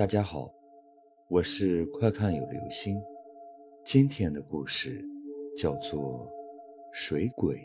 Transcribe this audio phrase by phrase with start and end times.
[0.00, 0.50] 大家好，
[1.28, 2.98] 我是快看有流星。
[3.84, 5.04] 今天的故事
[5.54, 6.26] 叫做
[6.90, 7.56] 《水鬼》。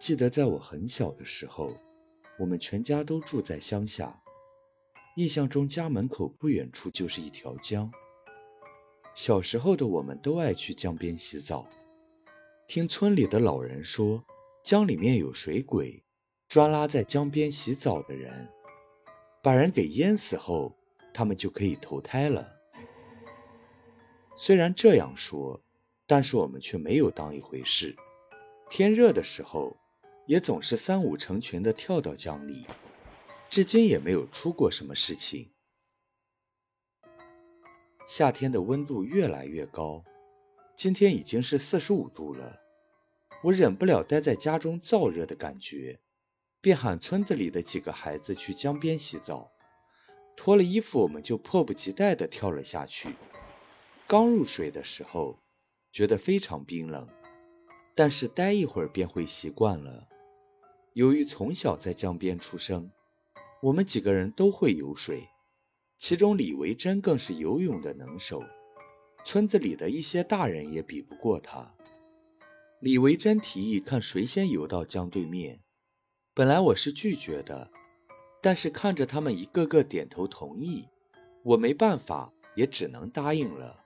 [0.00, 1.72] 记得在我很小的时候，
[2.40, 4.20] 我们全家都住在乡下。
[5.14, 7.88] 印象中，家门口不远处就是一条江。
[9.14, 11.68] 小时候的我们都爱去江边洗澡。
[12.66, 14.24] 听村里的老人说，
[14.64, 16.01] 江里面有水鬼。
[16.52, 18.46] 抓拉在江边洗澡的人，
[19.42, 20.76] 把人给淹死后，
[21.14, 22.46] 他们就可以投胎了。
[24.36, 25.62] 虽然这样说，
[26.06, 27.96] 但是我们却没有当一回事。
[28.68, 29.74] 天热的时候，
[30.26, 32.66] 也总是三五成群的跳到江里，
[33.48, 35.50] 至今也没有出过什么事情。
[38.06, 40.04] 夏天的温度越来越高，
[40.76, 42.60] 今天已经是四十五度了，
[43.42, 45.98] 我忍不了待在家中燥热的感觉。
[46.62, 49.50] 便喊村子里的几个孩子去江边洗澡，
[50.36, 53.08] 脱了衣服，我们就迫不及待地跳了下去。
[54.06, 55.40] 刚入水的时候，
[55.90, 57.08] 觉得非常冰冷，
[57.96, 60.06] 但是待一会儿便会习惯了。
[60.92, 62.92] 由于从小在江边出生，
[63.60, 65.28] 我们几个人都会游水，
[65.98, 68.44] 其中李维珍更是游泳的能手，
[69.24, 71.74] 村子里的一些大人也比不过他。
[72.78, 75.60] 李维珍提议看谁先游到江对面。
[76.34, 77.70] 本来我是拒绝的，
[78.40, 80.88] 但是看着他们一个个点头同意，
[81.42, 83.84] 我没办法，也只能答应了。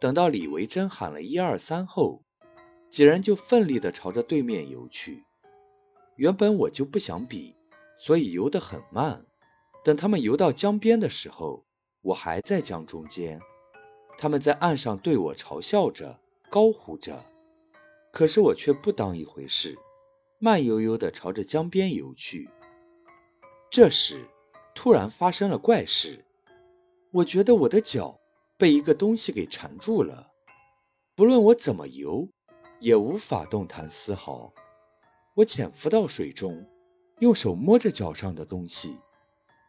[0.00, 2.22] 等到李维珍喊了一二三后，
[2.88, 5.24] 几人就奋力地朝着对面游去。
[6.14, 7.56] 原本我就不想比，
[7.96, 9.26] 所以游得很慢。
[9.82, 11.64] 等他们游到江边的时候，
[12.02, 13.40] 我还在江中间。
[14.16, 17.24] 他们在岸上对我嘲笑着，高呼着，
[18.12, 19.76] 可是我却不当一回事。
[20.40, 22.48] 慢悠悠地朝着江边游去。
[23.70, 24.28] 这时，
[24.74, 26.24] 突然发生了怪事。
[27.10, 28.20] 我觉得我的脚
[28.56, 30.30] 被一个东西给缠住了，
[31.16, 32.28] 不论我怎么游，
[32.78, 34.52] 也无法动弹丝毫。
[35.34, 36.68] 我潜伏到水中，
[37.18, 38.98] 用手摸着脚上的东西，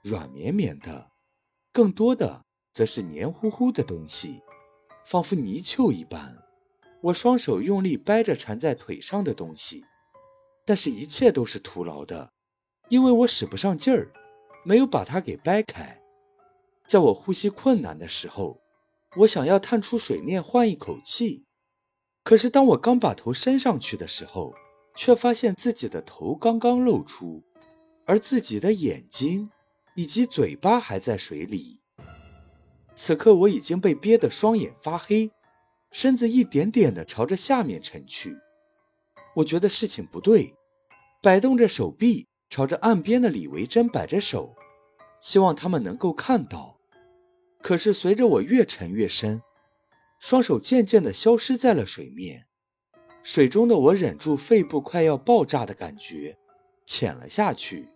[0.03, 1.09] 软绵绵的，
[1.73, 4.41] 更多的则是黏糊糊的东西，
[5.05, 6.37] 仿佛泥鳅一般。
[7.01, 9.83] 我双手用力掰着缠在腿上的东西。
[10.69, 12.31] 但是，一切都是徒劳的，
[12.89, 14.11] 因为我使不上劲儿，
[14.63, 15.99] 没有把它给掰开。
[16.85, 18.61] 在我呼吸困难的时候，
[19.15, 21.43] 我想要探出水面换一口气，
[22.23, 24.53] 可是当我刚把头伸上去的时候，
[24.95, 27.41] 却发现自己的头刚刚露出，
[28.05, 29.49] 而自己的眼睛
[29.95, 31.81] 以及嘴巴还在水里。
[32.93, 35.31] 此刻，我已经被憋得双眼发黑，
[35.89, 38.37] 身子一点点地朝着下面沉去。
[39.33, 40.53] 我觉得事情不对。
[41.21, 44.55] 摆动着手臂，朝着岸边的李维珍摆着手，
[45.19, 46.79] 希望他们能够看到。
[47.61, 49.41] 可是随着我越沉越深，
[50.21, 52.45] 双手渐渐地消失在了水面。
[53.21, 56.37] 水中的我忍住肺部快要爆炸的感觉，
[56.85, 57.89] 潜了下去，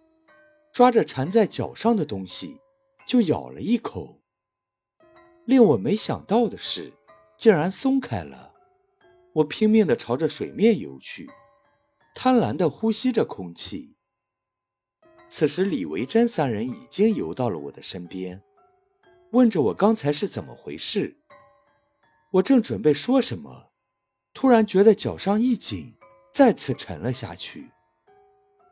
[0.73, 2.59] 抓着缠在脚上的东西
[3.07, 4.19] 就咬了一口。
[5.45, 6.91] 令我没想到的是，
[7.37, 8.51] 竟然松开了。
[9.31, 11.31] 我拼命地朝着水面游去。
[12.13, 13.95] 贪婪地呼吸着空气。
[15.29, 18.41] 此时，李维珍三人已经游到了我的身边，
[19.31, 21.17] 问着我刚才是怎么回事。
[22.31, 23.71] 我正准备说什么，
[24.33, 25.95] 突然觉得脚上一紧，
[26.31, 27.71] 再次沉了下去。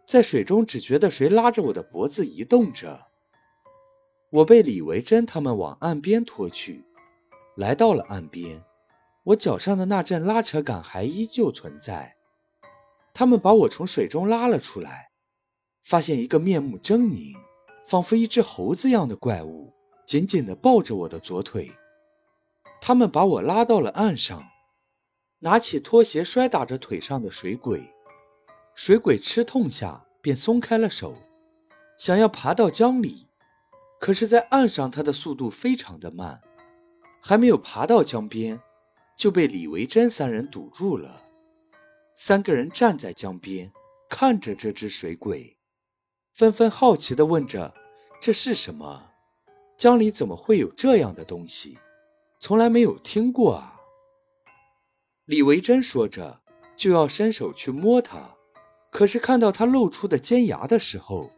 [0.05, 3.07] 在水中，只觉得谁拉着我的脖子移动着。
[4.29, 6.85] 我被李维珍他们往岸边拖去，
[7.55, 8.63] 来到了岸边，
[9.23, 12.17] 我脚上的那阵拉扯感还依旧存在。
[13.13, 15.11] 他们把我从水中拉了出来，
[15.83, 17.35] 发现一个面目狰狞、
[17.85, 19.73] 仿佛一只猴子样的怪物
[20.05, 21.71] 紧紧地抱着我的左腿。
[22.79, 24.43] 他们把我拉到了岸上，
[25.39, 27.93] 拿起拖鞋摔打着腿上的水鬼。
[28.73, 31.15] 水鬼吃痛下便松开了手，
[31.97, 33.27] 想要爬到江里，
[33.99, 36.41] 可是，在岸上他的速度非常的慢，
[37.21, 38.59] 还没有爬到江边，
[39.17, 41.21] 就被李维珍三人堵住了。
[42.13, 43.71] 三个人站在江边，
[44.09, 45.57] 看着这只水鬼，
[46.33, 47.73] 纷纷好奇地问着
[48.21, 49.11] ：“这是什么？
[49.77, 51.77] 江里怎么会有这样的东西？
[52.39, 53.79] 从来没有听过啊！”
[55.25, 56.41] 李维珍说着，
[56.75, 58.35] 就要伸手去摸它，
[58.91, 61.31] 可是看到它露出的尖牙的时候，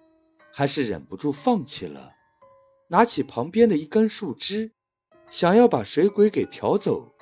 [0.52, 2.14] 还是忍不住放弃了。
[2.88, 4.72] 拿起旁边的一根树枝，
[5.30, 7.12] 想要把水鬼给挑走。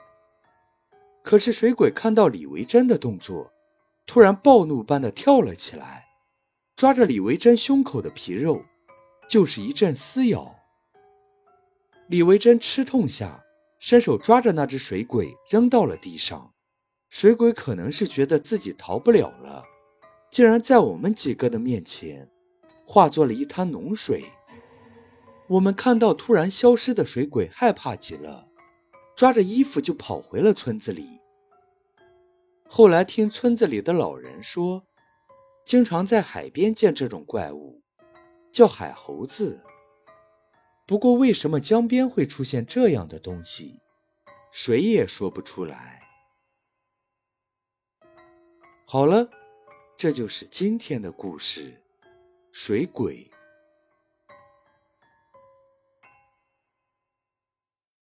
[1.23, 3.51] 可是水鬼看到李维珍的动作，
[4.05, 6.05] 突然暴怒般的跳了起来，
[6.75, 8.63] 抓着李维珍胸口的皮肉，
[9.29, 10.55] 就是一阵撕咬。
[12.07, 13.43] 李维珍吃痛下，
[13.79, 16.51] 伸手抓着那只水鬼扔到了地上。
[17.09, 19.63] 水鬼可能是觉得自己逃不了了，
[20.31, 22.29] 竟然在我们几个的面前
[22.85, 24.23] 化作了一滩脓水。
[25.47, 28.47] 我们看到突然消失的水鬼，害怕极了，
[29.21, 31.21] 抓着衣服就跑回了村子里。
[32.67, 34.83] 后来听村子里的老人说，
[35.63, 37.83] 经常在海边见这种怪物，
[38.51, 39.63] 叫海猴子。
[40.87, 43.79] 不过为什么江边会出现这样的东西，
[44.51, 46.01] 谁也说不出来。
[48.87, 49.29] 好了，
[49.99, 51.79] 这就是今天的故事，
[52.51, 53.29] 水鬼。